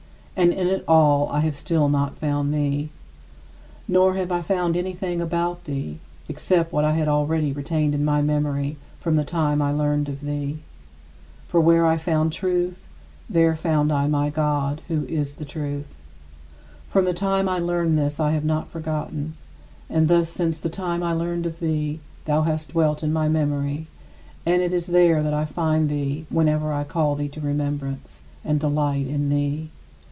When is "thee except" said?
5.65-6.73